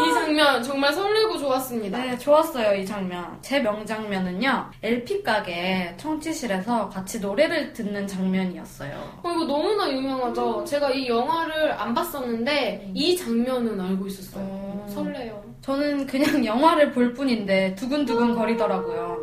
이 0.08 0.14
장면 0.14 0.62
정말 0.62 0.92
설레고 0.92 1.38
좋았습니다. 1.38 1.98
네, 1.98 2.18
좋았어요, 2.18 2.74
이 2.76 2.86
장면. 2.86 3.38
제 3.42 3.60
명장면은요, 3.60 4.70
LP 4.82 5.22
가게 5.22 5.94
청취실에서 5.98 6.88
같이 6.88 7.20
노래를 7.20 7.72
듣는 7.72 8.06
장면이었어요. 8.06 9.20
어, 9.22 9.30
이거 9.30 9.44
너무나 9.44 9.90
유명하죠? 9.90 10.64
제가 10.64 10.90
이 10.90 11.08
영화를 11.08 11.72
안 11.72 11.94
봤었는데, 11.94 12.92
이 12.94 13.16
장면은 13.16 13.80
알고 13.80 14.06
있었어요. 14.06 14.65
어. 14.86 14.88
설레요. 14.88 15.44
저는 15.62 16.06
그냥 16.06 16.44
영화를 16.46 16.92
볼 16.92 17.12
뿐인데 17.12 17.74
두근두근 17.74 18.34
거리더라고요. 18.34 19.18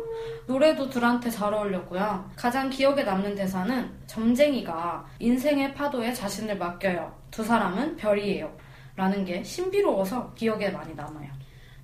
노래도 0.46 0.88
둘한테 0.90 1.30
잘 1.30 1.52
어울렸고요. 1.54 2.30
가장 2.36 2.68
기억에 2.68 3.02
남는 3.02 3.34
대사는 3.34 3.90
점쟁이가 4.06 5.06
인생의 5.18 5.74
파도에 5.74 6.12
자신을 6.12 6.58
맡겨요. 6.58 7.14
두 7.30 7.42
사람은 7.42 7.96
별이에요. 7.96 8.54
라는 8.96 9.24
게 9.24 9.42
신비로워서 9.42 10.34
기억에 10.34 10.70
많이 10.70 10.94
남아요. 10.94 11.28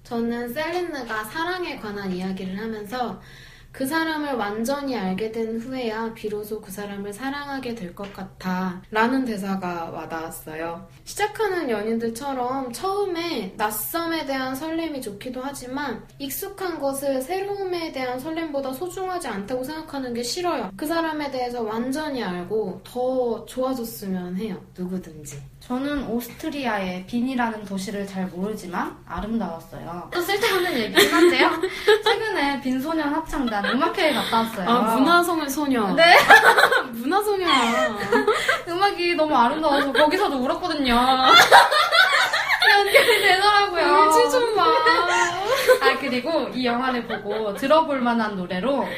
저는 0.05 0.53
셀린느가 0.53 1.25
사랑에 1.25 1.77
관한 1.77 2.11
이야기를 2.13 2.59
하면서 2.59 3.21
그 3.73 3.87
사람을 3.87 4.35
완전히 4.35 4.97
알게 4.97 5.31
된 5.31 5.61
후에야 5.61 6.13
비로소 6.15 6.61
그 6.61 6.73
사람을 6.73 7.13
사랑하게 7.13 7.75
될 7.75 7.95
것 7.95 8.13
같아 8.13 8.81
라는 8.91 9.25
대사가 9.25 9.91
와닿았어요. 9.91 10.89
시작하는 11.05 11.69
연인들처럼 11.71 12.73
처음에 12.73 13.55
낯섦에 13.57 14.27
대한 14.27 14.55
설렘이 14.55 15.01
좋기도 15.03 15.41
하지만 15.43 16.05
익숙한 16.19 16.79
것을 16.81 17.21
새로움에 17.23 17.93
대한 17.93 18.19
설렘보다 18.19 18.73
소중하지 18.73 19.29
않다고 19.29 19.63
생각하는 19.65 20.15
게 20.15 20.23
싫어요. 20.23 20.71
그 20.77 20.87
사람에 20.87 21.31
대해서 21.31 21.63
완전히 21.63 22.23
알고 22.23 22.81
더 22.85 23.45
좋아졌으면 23.47 24.37
해요. 24.37 24.61
누구든지. 24.77 25.41
저는 25.61 26.07
오스트리아의 26.09 27.05
빈이라는 27.07 27.65
도시를 27.65 28.07
잘 28.07 28.27
모르지만 28.27 28.97
아름다웠어요. 29.07 30.11
또 30.13 30.21
쓸데없는 30.21 30.73
얘기긴 30.79 31.13
한데요. 31.15 31.51
최근에 32.03 32.61
빈소년 32.63 33.13
합창단 33.15 33.67
음악회에 33.67 34.13
갔다 34.15 34.39
왔어요. 34.39 34.69
아, 34.69 34.95
문화성의 34.97 35.49
소녀. 35.51 35.93
네. 35.95 36.17
문화소녀야. 36.93 37.99
음악이 38.69 39.15
너무 39.15 39.37
아름다워서 39.37 39.93
거기서도 39.93 40.39
울었거든요. 40.39 40.95
연결이 42.71 43.21
되더라고요. 43.23 44.09
울지 44.09 44.31
좀 44.31 44.57
마. 44.57 44.65
아 44.65 45.99
그리고 46.01 46.49
이 46.55 46.65
영화를 46.65 47.07
보고 47.07 47.55
들어볼 47.55 48.01
만한 48.01 48.35
노래로 48.35 48.89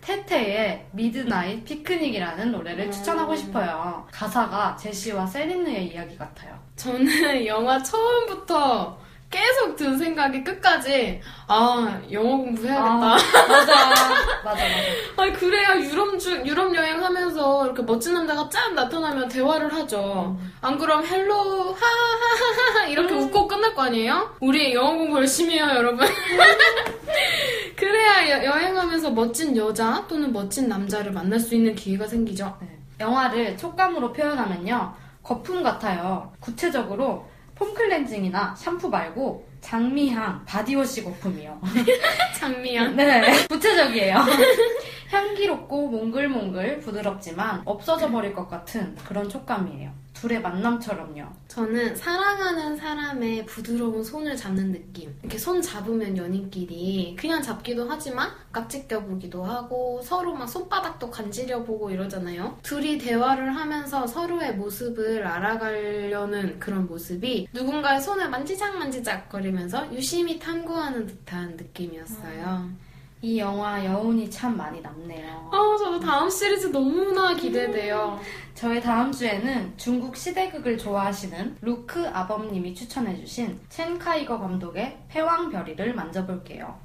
테테의 0.00 0.86
미드나잇 0.92 1.64
피크닉이라는 1.64 2.52
노래를 2.52 2.86
음. 2.86 2.90
추천하고 2.90 3.36
싶어요. 3.36 4.06
가사가 4.12 4.76
제시와 4.76 5.26
세린느의 5.26 5.88
이야기 5.88 6.16
같아요. 6.16 6.58
저는 6.76 7.06
영화 7.46 7.82
처음부터 7.82 8.98
계속 9.30 9.76
든 9.76 9.96
생각이 9.96 10.42
끝까지 10.42 11.20
아 11.46 12.00
영어 12.10 12.38
공부해야겠다. 12.38 12.84
아, 12.90 12.96
맞아. 13.48 13.86
맞아, 14.44 14.44
맞아. 14.44 14.64
아니 15.18 15.32
그래야 15.34 15.76
유럽 15.78 16.18
주, 16.18 16.32
유럽 16.44 16.74
여행하면서 16.74 17.66
이렇게 17.66 17.82
멋진 17.82 18.14
남자가 18.14 18.48
짠 18.48 18.74
나타나면 18.74 19.28
대화를 19.28 19.72
하죠. 19.72 20.36
안 20.60 20.76
그럼 20.78 21.04
hello 21.06 21.72
하하하하 21.74 22.86
이렇게 22.88 23.14
웃고 23.14 23.46
끝날 23.46 23.72
거 23.74 23.82
아니에요? 23.82 24.34
우리 24.40 24.74
영어 24.74 24.94
공부 24.96 25.18
열심히 25.18 25.54
해요 25.54 25.68
여러분. 25.76 26.08
그래야 27.80 28.28
여, 28.28 28.44
여행하면서 28.44 29.12
멋진 29.12 29.56
여자 29.56 30.04
또는 30.06 30.34
멋진 30.34 30.68
남자를 30.68 31.12
만날 31.12 31.40
수 31.40 31.54
있는 31.54 31.74
기회가 31.74 32.06
생기죠. 32.06 32.54
네. 32.60 32.78
영화를 33.00 33.56
촉감으로 33.56 34.12
표현하면요. 34.12 34.94
거품 35.22 35.62
같아요. 35.62 36.30
구체적으로 36.40 37.26
폼 37.54 37.72
클렌징이나 37.72 38.54
샴푸 38.54 38.90
말고 38.90 39.48
장미향 39.62 40.44
바디워시 40.44 41.04
거품이요. 41.04 41.58
장미야. 42.38 42.88
네, 42.88 43.46
구체적이에요. 43.48 44.16
향기롭고 45.10 45.88
몽글몽글 45.88 46.80
부드럽지만 46.80 47.62
없어져 47.64 48.10
버릴 48.10 48.34
것 48.34 48.46
같은 48.46 48.94
그런 49.06 49.26
촉감이에요. 49.26 49.90
둘의 50.20 50.42
만남처럼요. 50.42 51.26
저는 51.48 51.96
사랑하는 51.96 52.76
사람의 52.76 53.46
부드러운 53.46 54.04
손을 54.04 54.36
잡는 54.36 54.70
느낌. 54.70 55.14
이렇게 55.22 55.38
손 55.38 55.62
잡으면 55.62 56.14
연인끼리 56.14 57.16
그냥 57.18 57.40
잡기도 57.40 57.86
하지만 57.88 58.30
깍지 58.52 58.86
껴보기도 58.86 59.42
하고 59.42 60.02
서로 60.02 60.34
막 60.34 60.46
손바닥도 60.46 61.10
간지려 61.10 61.64
보고 61.64 61.90
이러잖아요. 61.90 62.58
둘이 62.62 62.98
대화를 62.98 63.56
하면서 63.56 64.06
서로의 64.06 64.56
모습을 64.56 65.26
알아가려는 65.26 66.58
그런 66.58 66.86
모습이 66.86 67.48
누군가의 67.54 68.02
손을 68.02 68.28
만지작 68.28 68.76
만지작 68.76 69.30
거리면서 69.30 69.90
유심히 69.94 70.38
탐구하는 70.38 71.06
듯한 71.06 71.56
느낌이었어요. 71.56 72.68
이 73.22 73.38
영화 73.38 73.84
여운이 73.84 74.30
참 74.30 74.56
많이 74.56 74.80
남네요. 74.80 75.50
아, 75.52 75.76
저도 75.78 76.00
다음 76.00 76.30
시리즈 76.30 76.68
너무나 76.68 77.34
기대돼요. 77.34 78.18
저의 78.54 78.80
다음 78.80 79.12
주에는 79.12 79.74
중국 79.76 80.16
시대극을 80.16 80.78
좋아하시는 80.78 81.58
루크 81.60 82.08
아범님이 82.08 82.74
추천해주신 82.74 83.60
첸 83.68 83.98
카이거 83.98 84.38
감독의 84.38 85.02
패왕별이를 85.08 85.94
만져볼게요. 85.94 86.78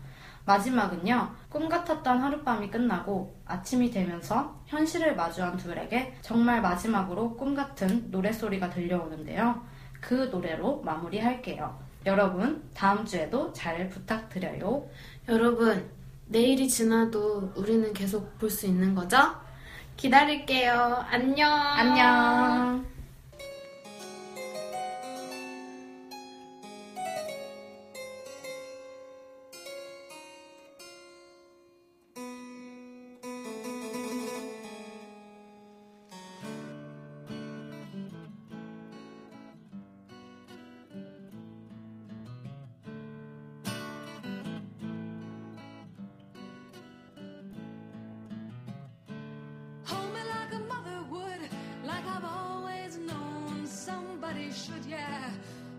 마지막은요, 0.43 1.31
꿈 1.49 1.69
같았던 1.69 2.19
하룻밤이 2.19 2.69
끝나고 2.69 3.33
아침이 3.45 3.89
되면서 3.89 4.59
현실을 4.65 5.15
마주한 5.15 5.55
둘에게 5.55 6.15
정말 6.21 6.61
마지막으로 6.61 7.35
꿈 7.37 7.55
같은 7.55 8.11
노랫소리가 8.11 8.69
들려오는데요. 8.69 9.63
그 10.01 10.29
노래로 10.31 10.81
마무리할게요. 10.81 11.79
여러분, 12.05 12.61
다음 12.75 13.05
주에도 13.05 13.51
잘 13.53 13.89
부탁드려요. 13.89 14.87
여러분, 15.29 15.89
내일이 16.27 16.67
지나도 16.67 17.53
우리는 17.55 17.93
계속 17.93 18.37
볼 18.39 18.49
수 18.49 18.65
있는 18.65 18.95
거죠? 18.95 19.17
기다릴게요. 19.97 21.05
안녕. 21.09 21.51
안녕! 21.51 22.85
Should, 54.55 54.85
yeah. 54.85 55.29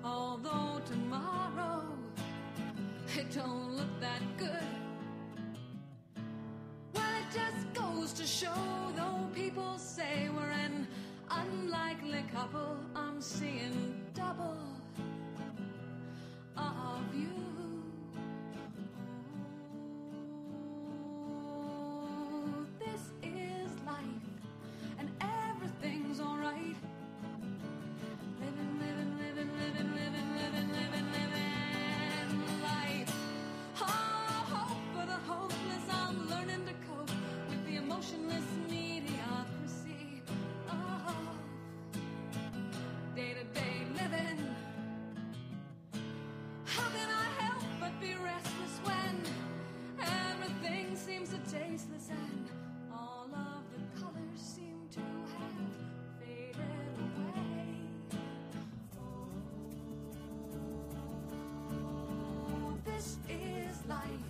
Although 0.05 0.81
tomorrow 0.85 1.83
it 3.17 3.31
don't 3.31 3.75
look 3.77 4.01
that 4.01 4.21
good. 4.37 4.77
Well, 6.95 7.15
it 7.21 7.35
just 7.35 7.73
goes 7.73 8.12
to 8.12 8.27
show, 8.27 8.93
though 8.95 9.27
people 9.35 9.79
say 9.79 10.29
we're 10.37 10.51
an 10.51 10.87
unlikely 11.31 12.25
couple, 12.33 12.77
I'm 12.95 13.21
seeing 13.21 13.95
double 14.15 14.59
of 16.57 17.15
you. 17.15 17.56
this 63.07 63.19
is 63.29 63.87
life 63.88 64.27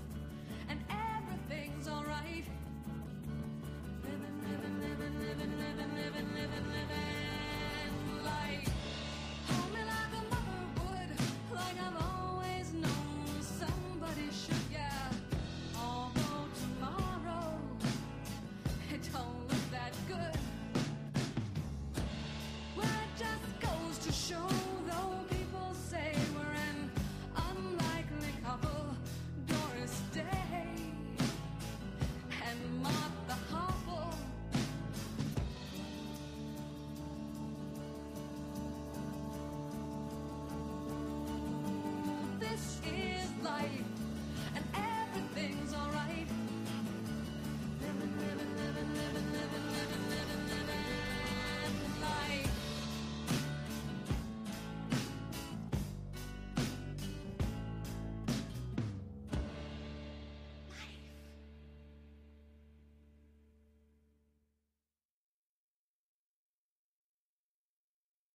and 0.68 0.78
everything's 0.90 1.88
alright. 1.88 2.44
Living, 4.04 4.36
living, 4.42 4.80
living, 4.80 5.18
living, 5.18 5.52
living, 5.58 5.92
living, 5.96 6.28
living, 6.34 6.66
living 6.76 8.24
life. 8.24 8.68
Hold 9.48 9.72
me 9.72 9.80
like 9.80 10.12
a 10.12 10.24
mother 10.32 10.62
would, 10.76 11.10
like 11.56 11.78
I've 11.86 11.98
always 12.04 12.72
known 12.74 13.40
somebody 13.40 14.28
should, 14.30 14.66
yeah. 14.70 15.10
Although 15.80 16.48
tomorrow 16.60 17.58
it 18.92 19.08
don't 19.10 19.48
look 19.48 19.70
that 19.70 19.94
good. 20.06 20.38
Well, 22.76 22.84
it 22.84 23.18
just 23.18 23.60
goes 23.60 23.98
to 24.06 24.12
show. 24.12 24.65